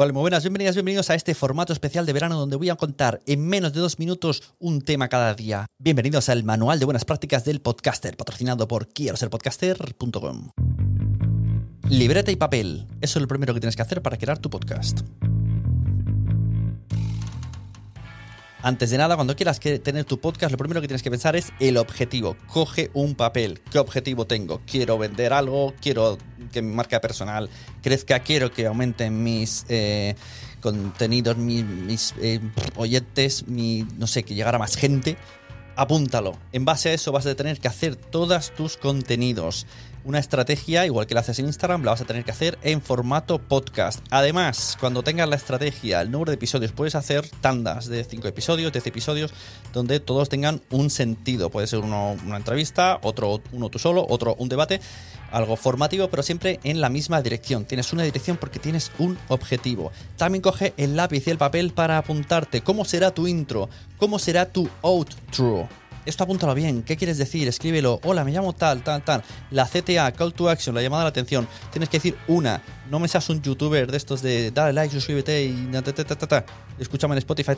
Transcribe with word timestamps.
Hola, 0.00 0.12
muy 0.12 0.20
buenas, 0.20 0.44
bienvenidas, 0.44 0.76
bienvenidos 0.76 1.10
a 1.10 1.16
este 1.16 1.34
formato 1.34 1.72
especial 1.72 2.06
de 2.06 2.12
verano 2.12 2.38
donde 2.38 2.54
voy 2.54 2.70
a 2.70 2.76
contar 2.76 3.20
en 3.26 3.44
menos 3.44 3.72
de 3.72 3.80
dos 3.80 3.98
minutos 3.98 4.54
un 4.60 4.80
tema 4.80 5.08
cada 5.08 5.34
día. 5.34 5.66
Bienvenidos 5.76 6.28
al 6.28 6.44
Manual 6.44 6.78
de 6.78 6.84
Buenas 6.84 7.04
Prácticas 7.04 7.44
del 7.44 7.60
Podcaster, 7.60 8.16
patrocinado 8.16 8.68
por 8.68 8.86
quiero 8.86 9.16
ser 9.16 9.28
podcaster.com. 9.28 10.50
Libreta 11.88 12.30
y 12.30 12.36
papel, 12.36 12.86
eso 13.00 13.18
es 13.18 13.22
lo 13.22 13.26
primero 13.26 13.52
que 13.54 13.58
tienes 13.58 13.74
que 13.74 13.82
hacer 13.82 14.00
para 14.00 14.16
crear 14.16 14.38
tu 14.38 14.48
podcast. 14.50 15.00
Antes 18.62 18.90
de 18.90 18.98
nada, 18.98 19.16
cuando 19.16 19.34
quieras 19.34 19.58
tener 19.58 20.04
tu 20.04 20.20
podcast, 20.20 20.52
lo 20.52 20.58
primero 20.58 20.80
que 20.80 20.86
tienes 20.86 21.02
que 21.02 21.10
pensar 21.10 21.34
es 21.34 21.52
el 21.58 21.76
objetivo. 21.76 22.36
Coge 22.46 22.90
un 22.94 23.16
papel. 23.16 23.60
¿Qué 23.70 23.80
objetivo 23.80 24.28
tengo? 24.28 24.60
Quiero 24.64 24.96
vender 24.96 25.32
algo, 25.32 25.74
quiero 25.80 26.18
que 26.48 26.62
mi 26.62 26.74
marca 26.74 27.00
personal 27.00 27.48
crezca, 27.82 28.20
quiero 28.20 28.52
que 28.52 28.66
aumenten 28.66 29.22
mis 29.22 29.64
eh, 29.68 30.14
contenidos, 30.60 31.36
mis, 31.36 32.14
eh, 32.20 32.40
oyentes, 32.76 33.46
mi, 33.46 33.86
no 33.96 34.06
sé, 34.06 34.22
que 34.22 34.34
llegara 34.34 34.58
más 34.58 34.76
gente. 34.76 35.16
Apúntalo. 35.78 36.36
En 36.50 36.64
base 36.64 36.88
a 36.88 36.92
eso 36.92 37.12
vas 37.12 37.24
a 37.26 37.36
tener 37.36 37.60
que 37.60 37.68
hacer 37.68 37.94
todos 37.94 38.50
tus 38.50 38.76
contenidos 38.76 39.64
una 40.08 40.18
estrategia, 40.18 40.86
igual 40.86 41.06
que 41.06 41.12
la 41.12 41.20
haces 41.20 41.38
en 41.38 41.44
Instagram, 41.44 41.84
la 41.84 41.90
vas 41.90 42.00
a 42.00 42.06
tener 42.06 42.24
que 42.24 42.30
hacer 42.30 42.58
en 42.62 42.80
formato 42.80 43.38
podcast. 43.38 44.00
Además, 44.10 44.76
cuando 44.80 45.02
tengas 45.02 45.28
la 45.28 45.36
estrategia, 45.36 46.00
el 46.00 46.10
número 46.10 46.30
de 46.30 46.36
episodios, 46.36 46.72
puedes 46.72 46.94
hacer 46.94 47.28
tandas 47.42 47.88
de 47.88 48.02
5 48.04 48.26
episodios, 48.26 48.72
10 48.72 48.86
episodios, 48.86 49.34
donde 49.74 50.00
todos 50.00 50.30
tengan 50.30 50.62
un 50.70 50.88
sentido. 50.88 51.50
Puede 51.50 51.66
ser 51.66 51.80
uno 51.80 52.16
una 52.24 52.38
entrevista, 52.38 52.98
otro 53.02 53.42
uno 53.52 53.68
tú 53.68 53.78
solo, 53.78 54.06
otro 54.08 54.34
un 54.38 54.48
debate, 54.48 54.80
algo 55.30 55.56
formativo, 55.56 56.08
pero 56.08 56.22
siempre 56.22 56.58
en 56.64 56.80
la 56.80 56.88
misma 56.88 57.20
dirección. 57.20 57.66
Tienes 57.66 57.92
una 57.92 58.02
dirección 58.02 58.38
porque 58.38 58.58
tienes 58.58 58.90
un 58.98 59.18
objetivo. 59.28 59.92
También 60.16 60.40
coge 60.40 60.72
el 60.78 60.96
lápiz 60.96 61.26
y 61.26 61.30
el 61.30 61.38
papel 61.38 61.72
para 61.72 61.98
apuntarte 61.98 62.62
cómo 62.62 62.86
será 62.86 63.10
tu 63.10 63.26
intro, 63.26 63.68
cómo 63.98 64.18
será 64.18 64.46
tu 64.46 64.68
outro 64.80 65.68
esto 66.08 66.24
apúntalo 66.24 66.54
bien. 66.54 66.82
¿Qué 66.82 66.96
quieres 66.96 67.18
decir? 67.18 67.48
Escríbelo. 67.48 68.00
Hola, 68.02 68.24
me 68.24 68.32
llamo 68.32 68.54
tal, 68.54 68.82
tal, 68.82 69.04
tal. 69.04 69.22
La 69.50 69.66
CTA, 69.66 70.10
Call 70.12 70.32
to 70.32 70.48
Action, 70.48 70.74
la 70.74 70.80
llamada 70.80 71.02
a 71.02 71.04
la 71.04 71.10
atención. 71.10 71.46
Tienes 71.70 71.90
que 71.90 71.98
decir 71.98 72.16
una. 72.28 72.62
No 72.90 72.98
me 72.98 73.08
seas 73.08 73.28
un 73.28 73.42
youtuber 73.42 73.90
de 73.90 73.96
estos 73.98 74.22
de 74.22 74.50
dale 74.50 74.72
like, 74.72 74.94
suscríbete 74.94 75.44
y 75.44 75.68
escúchame 76.78 77.14
en 77.14 77.18
Spotify. 77.18 77.52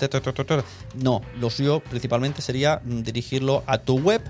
No, 0.96 1.20
lo 1.38 1.48
suyo 1.48 1.78
principalmente 1.78 2.42
sería 2.42 2.80
mm, 2.84 3.02
dirigirlo 3.02 3.62
a 3.66 3.78
tu 3.78 4.00
web 4.00 4.20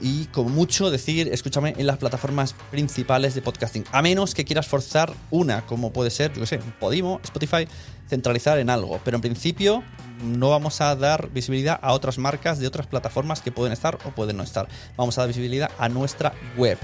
y 0.00 0.26
como 0.26 0.48
mucho 0.50 0.90
decir, 0.90 1.28
escúchame 1.28 1.74
en 1.76 1.86
las 1.86 1.96
plataformas 1.96 2.54
principales 2.70 3.34
de 3.34 3.42
podcasting. 3.42 3.84
A 3.92 4.02
menos 4.02 4.34
que 4.34 4.44
quieras 4.44 4.66
forzar 4.68 5.12
una, 5.30 5.66
como 5.66 5.92
puede 5.92 6.10
ser, 6.10 6.32
yo 6.34 6.40
qué 6.40 6.46
sé, 6.46 6.60
Podimo, 6.78 7.20
Spotify, 7.24 7.66
centralizar 8.08 8.58
en 8.58 8.70
algo. 8.70 9.00
Pero 9.04 9.16
en 9.16 9.22
principio 9.22 9.82
no 10.22 10.50
vamos 10.50 10.80
a 10.80 10.94
dar 10.96 11.30
visibilidad 11.30 11.78
a 11.82 11.92
otras 11.92 12.18
marcas 12.18 12.58
de 12.58 12.66
otras 12.66 12.86
plataformas 12.86 13.40
que 13.40 13.52
pueden 13.52 13.72
estar 13.72 13.98
o 14.04 14.10
pueden 14.10 14.36
no 14.36 14.42
estar. 14.42 14.68
Vamos 14.96 15.18
a 15.18 15.22
dar 15.22 15.28
visibilidad 15.28 15.70
a 15.78 15.88
nuestra 15.88 16.32
web. 16.56 16.78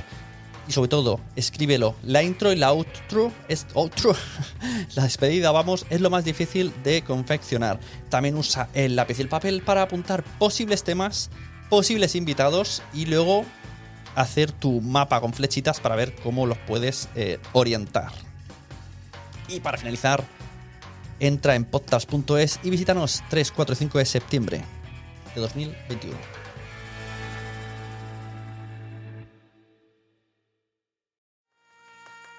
Y 0.69 0.73
sobre 0.73 0.89
todo, 0.89 1.21
escríbelo. 1.35 1.95
La 2.03 2.23
intro 2.23 2.53
y 2.53 2.57
la 2.57 2.73
outro, 2.73 3.33
es 3.49 3.67
outro, 3.73 4.15
la 4.95 5.05
despedida, 5.05 5.51
vamos, 5.51 5.87
es 5.89 6.03
lo 6.03 6.11
más 6.11 6.25
difícil 6.25 6.75
de 6.85 7.03
confeccionar. 7.03 7.81
También 8.11 8.37
usa 8.37 8.69
el 8.75 8.95
lápiz 8.95 9.19
y 9.19 9.23
el 9.23 9.29
papel 9.29 9.62
para 9.62 9.81
apuntar 9.81 10.23
posibles 10.39 10.85
temas, 10.85 11.31
posibles 11.71 12.15
invitados 12.15 12.83
y 12.93 13.07
luego 13.07 13.47
hacer 14.15 14.53
tu 14.53 14.83
mapa 14.83 15.23
con 15.23 15.33
flechitas 15.33 15.81
para 15.81 15.97
ver 15.97 16.15
cómo 16.17 16.45
los 16.45 16.59
puedes 16.59 17.09
eh, 17.15 17.39
orientar. 17.53 18.12
Y 19.49 19.61
para 19.61 19.79
finalizar, 19.79 20.23
entra 21.21 21.55
en 21.55 21.65
podcast.es 21.65 22.61
y 22.62 22.71
visítanos 22.71 23.23
3, 23.29 23.53
4 23.53 23.75
5 23.75 23.99
de 23.99 24.05
septiembre 24.05 24.65
de 25.34 25.41
2021. 25.41 26.17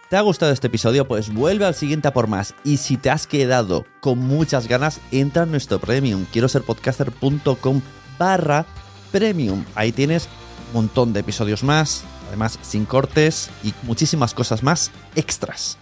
¿Te 0.09 0.17
ha 0.17 0.21
gustado 0.21 0.51
este 0.51 0.67
episodio? 0.67 1.07
Pues 1.07 1.31
vuelve 1.31 1.65
al 1.65 1.75
siguiente 1.75 2.07
a 2.07 2.13
por 2.13 2.25
más. 2.25 2.55
Y 2.63 2.77
si 2.77 2.97
te 2.97 3.11
has 3.11 3.27
quedado 3.27 3.85
con 4.01 4.17
muchas 4.17 4.67
ganas, 4.67 4.99
entra 5.11 5.43
en 5.43 5.51
nuestro 5.51 5.77
premium. 5.79 6.25
Quiero 6.31 6.49
ser 6.49 6.63
podcaster.com 6.63 7.81
barra 8.17 8.65
premium. 9.11 9.63
Ahí 9.75 9.91
tienes 9.91 10.27
un 10.69 10.73
montón 10.73 11.13
de 11.13 11.19
episodios 11.19 11.63
más, 11.63 12.03
además 12.27 12.57
sin 12.63 12.85
cortes 12.85 13.51
y 13.63 13.75
muchísimas 13.83 14.33
cosas 14.33 14.63
más 14.63 14.89
extras. 15.15 15.77